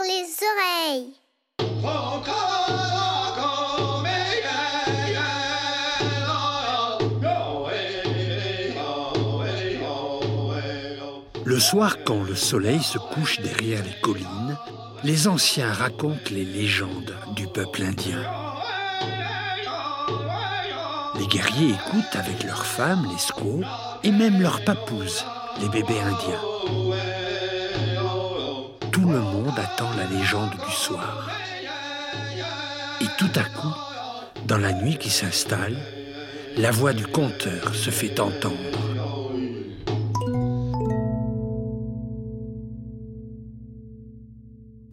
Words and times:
les 0.00 0.26
oreilles. 0.52 1.12
Le 11.44 11.60
soir, 11.60 11.98
quand 12.04 12.22
le 12.22 12.34
soleil 12.34 12.82
se 12.82 12.98
couche 12.98 13.40
derrière 13.40 13.82
les 13.84 14.00
collines, 14.00 14.56
les 15.04 15.28
anciens 15.28 15.72
racontent 15.72 16.30
les 16.30 16.44
légendes 16.44 17.14
du 17.36 17.46
peuple 17.46 17.82
indien. 17.82 18.22
Les 21.18 21.26
guerriers 21.26 21.74
écoutent 21.74 22.14
avec 22.16 22.44
leurs 22.44 22.64
femmes, 22.64 23.06
les 23.12 23.18
squaws, 23.18 23.64
et 24.02 24.10
même 24.10 24.40
leurs 24.40 24.64
papouses, 24.64 25.26
les 25.60 25.68
bébés 25.68 26.00
indiens. 26.00 26.40
Le 29.12 29.20
monde 29.20 29.58
attend 29.58 29.90
la 29.94 30.06
légende 30.06 30.52
du 30.66 30.74
soir. 30.74 31.28
Et 33.02 33.06
tout 33.18 33.28
à 33.34 33.42
coup, 33.42 33.74
dans 34.46 34.56
la 34.56 34.72
nuit 34.72 34.96
qui 34.96 35.10
s'installe, 35.10 35.76
la 36.56 36.70
voix 36.70 36.94
du 36.94 37.06
conteur 37.06 37.74
se 37.74 37.90
fait 37.90 38.18
entendre. 38.20 38.56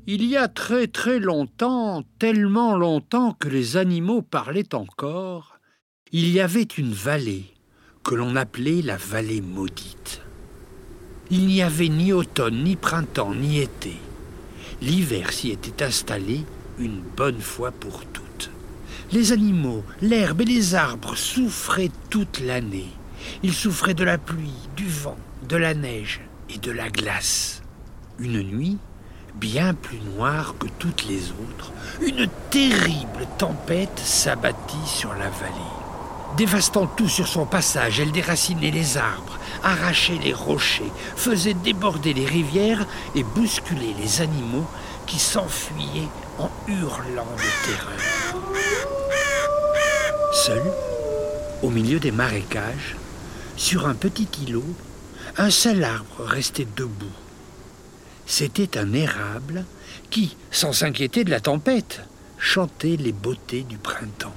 Il 0.06 0.26
y 0.26 0.36
a 0.36 0.50
très 0.50 0.88
très 0.88 1.20
longtemps, 1.20 2.04
tellement 2.18 2.76
longtemps 2.76 3.32
que 3.32 3.48
les 3.48 3.78
animaux 3.78 4.22
parlaient 4.22 4.76
encore, 4.76 5.60
il 6.12 6.30
y 6.30 6.42
avait 6.42 6.64
une 6.64 6.92
vallée 6.92 7.46
que 8.04 8.16
l'on 8.16 8.36
appelait 8.36 8.82
la 8.82 8.98
vallée 8.98 9.40
maudite. 9.40 10.22
Il 11.32 11.46
n'y 11.46 11.62
avait 11.62 11.88
ni 11.88 12.12
automne, 12.12 12.66
ni 12.66 12.76
printemps, 12.76 13.34
ni 13.34 13.62
été. 13.62 13.96
L'hiver 14.82 15.32
s'y 15.32 15.50
était 15.52 15.84
installé 15.84 16.46
une 16.80 17.02
bonne 17.18 17.42
fois 17.42 17.72
pour 17.72 18.06
toutes. 18.06 18.52
Les 19.12 19.32
animaux, 19.32 19.84
l'herbe 20.02 20.42
et 20.42 20.46
les 20.46 20.76
arbres 20.76 21.16
souffraient 21.16 21.92
toute 22.10 22.40
l'année. 22.40 22.90
Ils 23.44 23.54
souffraient 23.54 23.94
de 23.94 24.04
la 24.04 24.18
pluie, 24.18 24.54
du 24.76 24.88
vent, 24.88 25.18
de 25.48 25.58
la 25.58 25.74
neige 25.74 26.22
et 26.50 26.58
de 26.58 26.72
la 26.72 26.90
glace. 26.90 27.62
Une 28.20 28.42
nuit, 28.42 28.78
bien 29.36 29.74
plus 29.74 30.00
noire 30.16 30.56
que 30.60 30.68
toutes 30.78 31.06
les 31.08 31.32
autres, 31.32 31.72
une 32.02 32.28
terrible 32.50 33.28
tempête 33.38 34.00
s'abattit 34.00 34.88
sur 34.88 35.14
la 35.14 35.30
vallée. 35.30 35.89
Dévastant 36.38 36.88
tout 36.88 37.10
sur 37.10 37.28
son 37.28 37.46
passage, 37.46 38.00
elle 38.00 38.12
déracinait 38.12 38.72
les 38.72 38.98
arbres, 38.98 39.38
arrachait 39.64 40.20
les 40.24 40.34
rochers, 40.34 40.92
faisait 41.16 41.54
déborder 41.54 42.14
les 42.14 42.26
rivières 42.26 42.86
et 43.16 43.24
bousculait 43.24 43.96
les 44.00 44.22
animaux 44.22 44.66
qui 45.06 45.20
s'enfuyaient 45.20 46.08
en 46.38 46.50
hurlant 46.68 47.28
de 47.36 47.66
terreur. 47.66 48.00
Seul, 50.32 50.64
au 51.62 51.70
milieu 51.70 52.00
des 52.00 52.12
marécages, 52.12 52.96
sur 53.58 53.88
un 53.88 53.96
petit 53.96 54.30
îlot, 54.44 54.64
un 55.38 55.50
seul 55.50 55.84
arbre 55.84 56.24
restait 56.26 56.68
debout. 56.78 57.06
C'était 58.26 58.78
un 58.78 58.94
érable 58.94 59.66
qui, 60.10 60.38
sans 60.52 60.72
s'inquiéter 60.72 61.24
de 61.24 61.32
la 61.32 61.40
tempête, 61.40 62.02
chantait 62.38 62.96
les 62.96 63.12
beautés 63.12 63.64
du 63.64 63.78
printemps. 63.78 64.36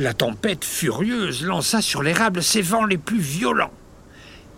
La 0.00 0.14
tempête 0.14 0.64
furieuse 0.64 1.44
lança 1.44 1.82
sur 1.82 2.02
l'érable 2.02 2.42
ses 2.42 2.62
vents 2.62 2.86
les 2.86 2.96
plus 2.96 3.18
violents. 3.18 3.74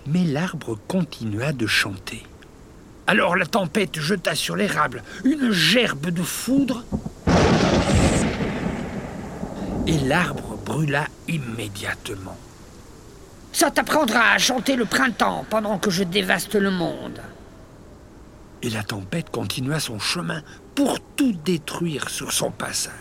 Mais 0.06 0.22
l'arbre 0.22 0.78
continua 0.86 1.52
de 1.52 1.66
chanter. 1.66 2.22
Alors 3.08 3.34
la 3.34 3.44
tempête 3.44 3.98
jeta 3.98 4.36
sur 4.36 4.54
l'érable 4.54 5.02
une 5.24 5.50
gerbe 5.50 6.10
de 6.10 6.22
foudre 6.22 6.84
et 9.88 9.98
l'arbre 10.06 10.56
brûla 10.64 11.08
immédiatement. 11.26 12.38
Ça 13.52 13.72
t'apprendra 13.72 14.30
à 14.30 14.38
chanter 14.38 14.76
le 14.76 14.84
printemps 14.84 15.44
pendant 15.50 15.76
que 15.76 15.90
je 15.90 16.04
dévaste 16.04 16.54
le 16.54 16.70
monde. 16.70 17.20
Et 18.62 18.70
la 18.70 18.84
tempête 18.84 19.30
continua 19.30 19.80
son 19.80 19.98
chemin 19.98 20.42
pour 20.76 21.00
tout 21.00 21.32
détruire 21.32 22.10
sur 22.10 22.30
son 22.30 22.52
passage. 22.52 22.92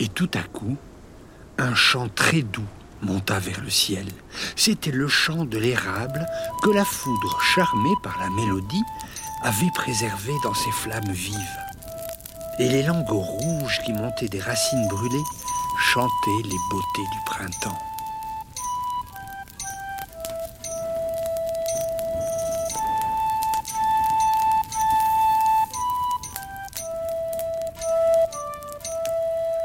Et 0.00 0.08
tout 0.08 0.30
à 0.34 0.42
coup, 0.42 0.76
un 1.60 1.74
chant 1.74 2.08
très 2.08 2.42
doux 2.42 2.66
monta 3.02 3.38
vers 3.38 3.60
le 3.60 3.70
ciel. 3.70 4.06
C'était 4.56 4.90
le 4.90 5.08
chant 5.08 5.44
de 5.44 5.58
l'érable 5.58 6.26
que 6.62 6.70
la 6.70 6.84
foudre, 6.84 7.40
charmée 7.40 7.94
par 8.02 8.18
la 8.18 8.30
mélodie, 8.30 8.82
avait 9.42 9.70
préservé 9.74 10.32
dans 10.42 10.54
ses 10.54 10.70
flammes 10.70 11.12
vives. 11.12 11.58
Et 12.58 12.68
les 12.68 12.82
langues 12.82 13.10
rouges 13.10 13.80
qui 13.84 13.92
montaient 13.92 14.28
des 14.28 14.40
racines 14.40 14.88
brûlées 14.88 15.24
chantaient 15.92 16.42
les 16.44 16.58
beautés 16.70 17.08
du 17.12 17.18
printemps. 17.26 17.89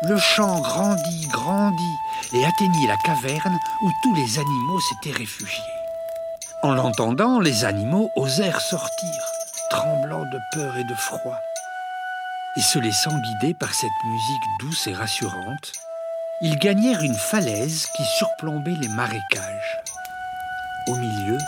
Le 0.08 0.18
chant 0.18 0.60
grandit, 0.60 1.28
grandit 1.32 1.98
et 2.32 2.46
atteignit 2.46 2.86
la 2.88 2.98
caverne 2.98 3.58
où 3.82 3.92
tous 4.04 4.14
les 4.14 4.38
animaux 4.38 4.80
s'étaient 4.80 5.18
réfugiés. 5.18 5.64
En 6.62 6.76
l'entendant, 6.76 7.40
les 7.40 7.66
animaux 7.66 8.12
osèrent 8.16 8.62
sortir, 8.62 9.26
tremblant 9.72 10.26
de 10.26 10.40
peur 10.54 10.78
et 10.78 10.84
de 10.84 10.94
froid. 10.94 11.40
Et 12.56 12.62
se 12.62 12.78
laissant 12.78 13.18
guider 13.18 13.56
par 13.56 13.74
cette 13.74 13.90
musique 14.06 14.44
douce 14.60 14.86
et 14.86 14.94
rassurante, 14.94 15.72
ils 16.42 16.60
gagnèrent 16.60 17.02
une 17.02 17.16
falaise 17.16 17.88
qui 17.96 18.04
surplombait 18.20 18.78
les 18.80 18.90
marécages. 18.90 19.80
Au 20.88 20.96
milieu, 20.98 21.40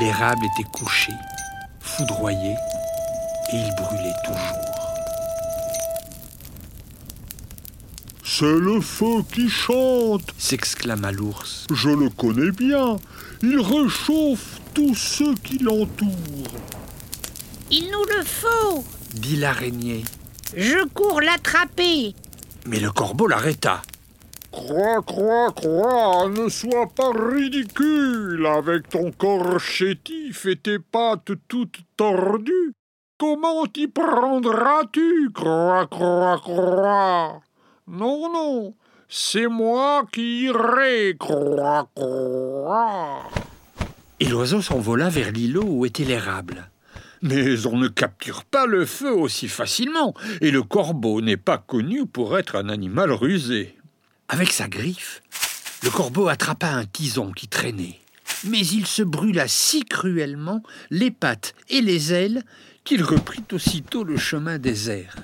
l'érable 0.00 0.44
était 0.44 0.68
couché, 0.70 1.14
foudroyé, 1.80 2.56
et 3.52 3.56
il 3.56 3.74
brûlait 3.76 4.16
toujours. 4.22 4.79
C'est 8.40 8.58
le 8.58 8.80
feu 8.80 9.22
qui 9.30 9.50
chante, 9.50 10.32
s'exclama 10.38 11.12
l'ours. 11.12 11.66
je 11.74 11.90
le 11.90 12.08
connais 12.08 12.52
bien. 12.52 12.96
Il 13.42 13.60
réchauffe 13.60 14.58
tous 14.72 14.94
ceux 14.94 15.34
qui 15.34 15.58
l'entourent. 15.58 16.56
Il 17.70 17.90
nous 17.90 18.16
le 18.16 18.24
faut. 18.24 18.82
dit 19.12 19.36
l'araignée. 19.36 20.04
Je 20.56 20.86
cours 20.86 21.20
l'attraper. 21.20 22.14
Mais 22.64 22.80
le 22.80 22.90
corbeau 22.90 23.26
l'arrêta. 23.26 23.82
Croix, 24.50 25.02
croix, 25.02 25.52
croix, 25.52 26.30
ne 26.30 26.48
sois 26.48 26.88
pas 26.96 27.12
ridicule 27.12 28.46
avec 28.46 28.88
ton 28.88 29.12
corps 29.12 29.60
chétif 29.60 30.46
et 30.46 30.56
tes 30.56 30.78
pattes 30.78 31.32
toutes 31.46 31.80
tordues. 31.94 32.72
Comment 33.18 33.66
t'y 33.66 33.86
prendras-tu, 33.86 35.30
croix, 35.30 35.86
croix, 35.90 36.40
croix? 36.42 37.42
Non, 37.92 38.32
non, 38.32 38.74
c'est 39.08 39.48
moi 39.48 40.06
qui 40.12 40.42
irai, 40.42 41.16
croix, 41.18 41.88
croix. 41.92 43.28
Et 44.20 44.26
l'oiseau 44.26 44.62
s'envola 44.62 45.08
vers 45.08 45.32
l'îlot 45.32 45.64
où 45.66 45.84
était 45.84 46.04
l'érable. 46.04 46.70
Mais 47.20 47.66
on 47.66 47.76
ne 47.76 47.88
capture 47.88 48.44
pas 48.44 48.66
le 48.66 48.86
feu 48.86 49.10
aussi 49.10 49.48
facilement, 49.48 50.14
et 50.40 50.52
le 50.52 50.62
corbeau 50.62 51.20
n'est 51.20 51.36
pas 51.36 51.58
connu 51.58 52.06
pour 52.06 52.38
être 52.38 52.54
un 52.54 52.68
animal 52.68 53.10
rusé. 53.10 53.76
Avec 54.28 54.52
sa 54.52 54.68
griffe, 54.68 55.20
le 55.82 55.90
corbeau 55.90 56.28
attrapa 56.28 56.68
un 56.68 56.84
tison 56.84 57.32
qui 57.32 57.48
traînait. 57.48 57.98
Mais 58.44 58.64
il 58.64 58.86
se 58.86 59.02
brûla 59.02 59.48
si 59.48 59.84
cruellement 59.84 60.62
les 60.90 61.10
pattes 61.10 61.56
et 61.68 61.80
les 61.80 62.12
ailes 62.12 62.44
qu'il 62.84 63.02
reprit 63.02 63.42
aussitôt 63.50 64.04
le 64.04 64.16
chemin 64.16 64.58
désert. 64.58 65.16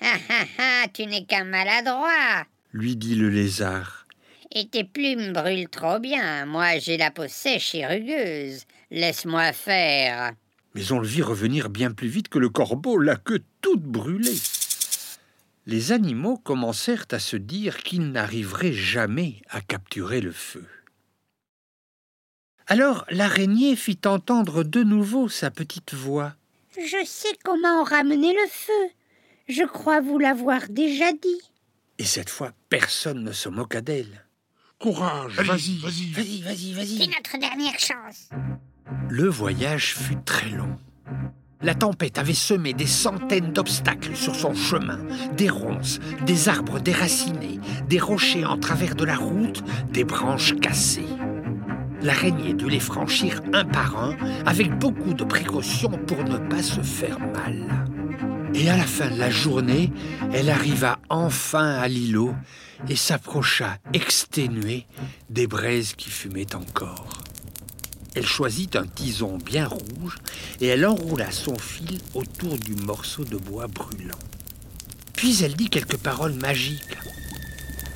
Ah 0.00 0.16
ah 0.28 0.44
ah, 0.58 0.84
tu 0.92 1.06
n'es 1.06 1.24
qu'un 1.24 1.44
maladroit. 1.44 2.44
Lui 2.72 2.96
dit 2.96 3.14
le 3.14 3.28
lézard. 3.28 4.06
Et 4.52 4.68
tes 4.68 4.84
plumes 4.84 5.32
brûlent 5.32 5.68
trop 5.68 5.98
bien. 5.98 6.46
Moi, 6.46 6.78
j'ai 6.78 6.96
la 6.96 7.10
peau 7.10 7.28
sèche 7.28 7.74
et 7.74 7.86
rugueuse. 7.86 8.64
Laisse-moi 8.90 9.52
faire. 9.52 10.32
Mais 10.74 10.92
on 10.92 10.98
le 10.98 11.06
vit 11.06 11.22
revenir 11.22 11.68
bien 11.68 11.90
plus 11.90 12.08
vite 12.08 12.28
que 12.28 12.38
le 12.38 12.48
corbeau, 12.48 12.98
la 12.98 13.16
queue 13.16 13.42
toute 13.60 13.82
brûlée. 13.82 14.38
Les 15.66 15.92
animaux 15.92 16.38
commencèrent 16.38 17.06
à 17.10 17.18
se 17.18 17.36
dire 17.36 17.78
qu'ils 17.82 18.10
n'arriveraient 18.10 18.72
jamais 18.72 19.42
à 19.50 19.60
capturer 19.60 20.20
le 20.20 20.32
feu. 20.32 20.64
Alors 22.66 23.04
l'araignée 23.10 23.76
fit 23.76 24.00
entendre 24.04 24.62
de 24.62 24.82
nouveau 24.82 25.28
sa 25.28 25.50
petite 25.50 25.94
voix. 25.94 26.34
Je 26.76 27.04
sais 27.04 27.36
comment 27.44 27.82
ramener 27.82 28.32
le 28.32 28.48
feu. 28.48 28.90
Je 29.48 29.64
crois 29.64 30.00
vous 30.00 30.18
l'avoir 30.18 30.68
déjà 30.68 31.12
dit. 31.12 31.40
Et 31.98 32.04
cette 32.04 32.30
fois, 32.30 32.52
personne 32.68 33.24
ne 33.24 33.32
se 33.32 33.48
moqua 33.48 33.80
d'elle. 33.80 34.26
Courage, 34.78 35.34
vas-y, 35.40 35.78
vas-y. 35.78 36.10
Vas-y, 36.12 36.40
vas-y, 36.42 36.74
C'est 36.74 36.74
vas-y. 36.74 37.08
notre 37.08 37.38
dernière 37.40 37.78
chance. 37.78 38.28
Le 39.08 39.28
voyage 39.28 39.94
fut 39.96 40.18
très 40.24 40.50
long. 40.50 40.76
La 41.60 41.74
tempête 41.74 42.18
avait 42.18 42.34
semé 42.34 42.72
des 42.72 42.86
centaines 42.86 43.52
d'obstacles 43.52 44.14
sur 44.14 44.36
son 44.36 44.54
chemin, 44.54 45.00
des 45.36 45.48
ronces, 45.50 45.98
des 46.24 46.48
arbres 46.48 46.78
déracinés, 46.78 47.58
des 47.88 47.98
rochers 47.98 48.44
en 48.44 48.58
travers 48.58 48.94
de 48.94 49.04
la 49.04 49.16
route, 49.16 49.64
des 49.90 50.04
branches 50.04 50.54
cassées. 50.60 51.08
L'araignée 52.00 52.52
dut 52.54 52.68
les 52.68 52.78
franchir 52.78 53.42
un 53.52 53.64
par 53.64 53.96
un, 53.98 54.16
avec 54.46 54.78
beaucoup 54.78 55.14
de 55.14 55.24
précautions 55.24 55.90
pour 56.06 56.22
ne 56.22 56.38
pas 56.48 56.62
se 56.62 56.80
faire 56.82 57.18
mal. 57.18 57.84
Et 58.54 58.68
à 58.70 58.76
la 58.76 58.84
fin 58.86 59.10
de 59.10 59.18
la 59.18 59.30
journée, 59.30 59.92
elle 60.32 60.50
arriva 60.50 60.98
enfin 61.08 61.76
à 61.78 61.88
l'îlot 61.88 62.34
et 62.88 62.96
s'approcha 62.96 63.78
exténuée 63.92 64.86
des 65.30 65.46
braises 65.46 65.94
qui 65.94 66.10
fumaient 66.10 66.54
encore. 66.54 67.08
Elle 68.14 68.26
choisit 68.26 68.74
un 68.76 68.86
tison 68.86 69.38
bien 69.38 69.66
rouge 69.66 70.16
et 70.60 70.68
elle 70.68 70.86
enroula 70.86 71.30
son 71.30 71.56
fil 71.58 71.98
autour 72.14 72.58
du 72.58 72.74
morceau 72.74 73.24
de 73.24 73.36
bois 73.36 73.66
brûlant. 73.66 74.18
Puis 75.14 75.42
elle 75.44 75.54
dit 75.54 75.68
quelques 75.68 75.98
paroles 75.98 76.34
magiques. 76.34 76.96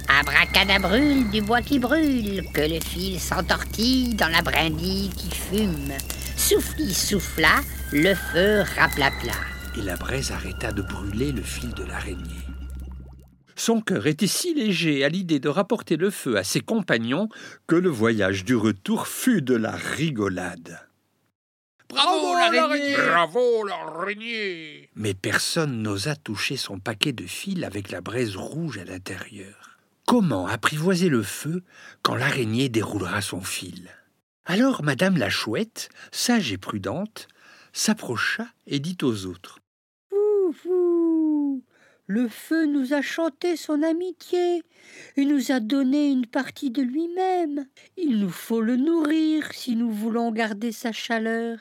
Abracadabrule 0.09 1.31
du 1.31 1.41
bois 1.41 1.63
qui 1.63 1.79
brûle, 1.79 2.43
que 2.53 2.61
le 2.61 2.81
fil 2.81 3.19
s'entortille 3.19 4.15
dans 4.15 4.29
la 4.29 4.43
brindille 4.43 5.11
qui 5.11 5.31
fume. 5.31 5.93
Souffli 6.37 6.93
souffla, 6.93 7.61
le 7.93 8.15
feu 8.15 8.65
raplapla. 8.77 9.33
Et 9.75 9.83
la 9.83 9.97
braise 9.97 10.33
arrêta 10.33 10.71
de 10.71 10.83
brûler 10.83 11.33
le 11.33 11.41
fil 11.41 11.73
de 11.73 11.85
l'araignée. 11.85 12.47
Son 13.57 13.81
cœur 13.81 14.07
était 14.07 14.27
si 14.27 14.53
léger 14.55 15.05
à 15.05 15.09
l'idée 15.09 15.41
de 15.41 15.49
rapporter 15.49 15.97
le 15.97 16.11
feu 16.11 16.37
à 16.37 16.45
ses 16.45 16.61
compagnons 16.61 17.29
que 17.67 17.77
le 17.77 17.89
voyage 17.89 18.45
du 18.45 18.55
retour 18.55 19.07
fut 19.07 19.41
de 19.41 19.55
la 19.55 19.73
rigolade. 19.73 20.81
Bravo, 21.89 22.35
l'araignée 22.35 22.97
Bravo 22.97 23.65
l'araignée 23.65 24.91
Mais 24.95 25.15
personne 25.15 25.83
n'osa 25.83 26.17
toucher 26.17 26.57
son 26.57 26.79
paquet 26.79 27.13
de 27.13 27.27
fil 27.27 27.65
avec 27.65 27.91
la 27.91 28.01
braise 28.01 28.37
rouge 28.37 28.79
à 28.79 28.85
l'intérieur. 28.85 29.79
Comment 30.07 30.47
apprivoiser 30.47 31.09
le 31.09 31.23
feu 31.23 31.63
quand 32.03 32.17
l'araignée 32.17 32.69
déroulera 32.69 33.23
son 33.23 33.41
fil? 33.41 33.89
Alors 34.45 34.83
Madame 34.83 35.17
la 35.17 35.31
Chouette, 35.31 35.89
sage 36.11 36.53
et 36.53 36.59
prudente, 36.59 37.29
s'approcha 37.73 38.47
et 38.67 38.81
dit 38.81 38.99
aux 39.03 39.27
autres 39.27 39.62
le 42.07 42.29
feu 42.29 42.67
nous 42.67 42.93
a 42.93 43.01
chanté 43.01 43.57
son 43.57 43.83
amitié 43.83 44.63
et 45.17 45.25
nous 45.25 45.53
a 45.53 45.61
donné 45.61 46.11
une 46.11 46.27
partie 46.27 46.71
de 46.71 46.83
lui-même. 46.83 47.67
Il 47.97 48.19
nous 48.19 48.31
faut 48.31 48.61
le 48.61 48.77
nourrir 48.77 49.53
si 49.53 49.77
nous 49.77 49.91
voulons 49.91 50.33
garder 50.33 50.73
sa 50.73 50.93
chaleur. 50.93 51.59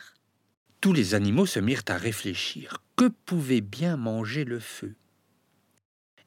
Tous 0.82 0.94
les 0.94 1.14
animaux 1.14 1.46
se 1.46 1.60
mirent 1.60 1.84
à 1.88 1.98
réfléchir. 1.98 2.84
Que 2.96 3.08
pouvait 3.08 3.62
bien 3.62 3.98
manger 3.98 4.44
le 4.44 4.60
feu? 4.60 4.96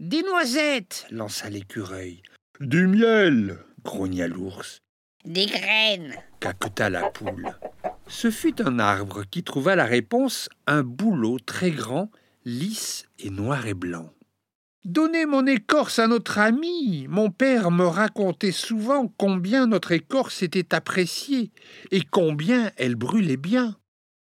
Des 0.01 0.23
noisettes 0.23 1.07
lança 1.11 1.51
l'écureuil. 1.51 2.23
Du 2.61 2.87
miel 2.87 3.59
grogna 3.83 4.29
l'ours. 4.29 4.79
Des 5.25 5.47
graines 5.47 6.15
caqueta 6.41 6.89
la 6.91 7.11
poule. 7.11 7.57
Ce 8.07 8.31
fut 8.31 8.61
un 8.63 8.79
arbre 8.79 9.25
qui 9.25 9.43
trouva 9.43 9.77
la 9.77 9.87
réponse, 9.87 10.49
un 10.67 10.83
bouleau 10.83 11.39
très 11.39 11.71
grand 11.71 12.11
lisse 12.45 13.07
et 13.19 13.31
noir 13.31 13.67
et 13.67 13.75
blanc. 13.75 14.11
Donnez 14.85 15.25
mon 15.25 15.47
écorce 15.47 15.99
à 15.99 16.07
notre 16.07 16.39
ami. 16.39 17.07
Mon 17.09 17.31
père 17.31 17.71
me 17.71 17.87
racontait 17.87 18.53
souvent 18.53 19.09
combien 19.17 19.67
notre 19.67 19.93
écorce 19.93 20.43
était 20.43 20.75
appréciée 20.75 21.53
et 21.91 22.03
combien 22.03 22.71
elle 22.77 22.97
brûlait 22.97 23.39
bien. 23.39 23.77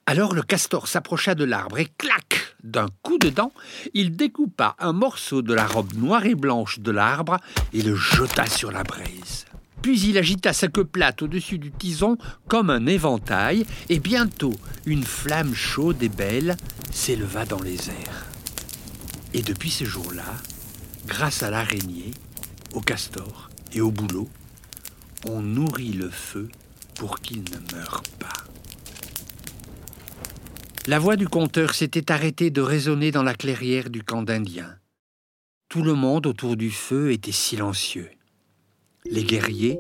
Alors 0.07 0.35
le 0.35 0.43
castor 0.43 0.87
s'approcha 0.87 1.35
de 1.35 1.45
l'arbre 1.45 1.81
et 1.81 1.89
clac 1.99 2.37
d'un 2.67 2.89
coup 3.03 3.19
de 3.19 3.31
dent, 3.31 3.53
il 3.95 4.17
découpa 4.17 4.75
un 4.79 4.93
morceau 4.93 5.41
de 5.43 5.55
la 5.55 5.67
robe 5.67 5.95
noire 5.95 6.27
et 6.27 6.35
blanche 6.35 6.81
de 6.81 6.91
l'arbre 6.91 7.39
et 7.73 7.83
le 7.83 7.95
jeta 7.95 8.47
sur 8.47 8.73
la 8.73 8.83
braise. 8.83 9.47
Puis 9.87 10.01
il 10.01 10.19
agita 10.19 10.53
sa 10.53 10.67
queue 10.67 10.85
plate 10.85 11.23
au-dessus 11.23 11.59
du 11.59 11.71
tison 11.71 12.19
comme 12.49 12.71
un 12.71 12.87
éventail, 12.87 13.65
et 13.89 14.01
bientôt 14.01 14.53
une 14.85 15.05
flamme 15.05 15.55
chaude 15.55 16.03
et 16.03 16.09
belle 16.09 16.57
s'éleva 16.91 17.45
dans 17.45 17.63
les 17.63 17.89
airs. 17.89 18.27
Et 19.33 19.43
depuis 19.43 19.71
ce 19.71 19.85
jour-là, 19.85 20.25
grâce 21.07 21.45
à 21.45 21.51
l'araignée, 21.51 22.11
au 22.75 22.81
castor 22.81 23.49
et 23.73 23.81
au 23.81 23.93
bouleau, 23.93 24.29
on 25.25 25.41
nourrit 25.41 25.93
le 25.93 26.11
feu 26.11 26.49
pour 26.97 27.21
qu'il 27.21 27.45
ne 27.45 27.77
meure 27.77 28.03
pas. 28.19 28.45
La 30.89 30.99
voix 30.99 31.15
du 31.15 31.29
conteur 31.29 31.75
s'était 31.75 32.11
arrêtée 32.11 32.51
de 32.51 32.61
résonner 32.61 33.13
dans 33.13 33.23
la 33.23 33.35
clairière 33.35 33.89
du 33.89 34.03
camp 34.03 34.25
d'Indiens. 34.25 34.75
Tout 35.69 35.83
le 35.83 35.95
monde 35.95 36.27
autour 36.27 36.57
du 36.57 36.73
feu 36.73 37.13
était 37.13 37.31
silencieux. 37.31 38.11
Les 39.11 39.25
guerriers, 39.25 39.79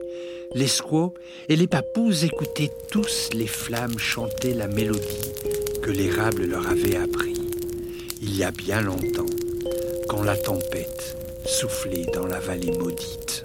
les 0.55 0.69
squaws 0.69 1.14
et 1.49 1.56
les 1.56 1.67
papous 1.67 2.25
écoutaient 2.25 2.70
tous 2.90 3.31
les 3.34 3.46
flammes 3.46 3.99
chanter 3.99 4.55
la 4.55 4.69
mélodie 4.69 5.32
que 5.82 5.90
l'érable 5.90 6.46
leur 6.46 6.69
avait 6.69 6.96
appris 6.96 7.37
il 8.23 8.37
y 8.37 8.44
a 8.44 8.50
bien 8.50 8.81
longtemps, 8.81 9.26
quand 10.08 10.23
la 10.23 10.37
tempête 10.37 11.17
soufflait 11.44 12.06
dans 12.14 12.26
la 12.26 12.40
vallée 12.40 12.73
maudite. 12.73 13.35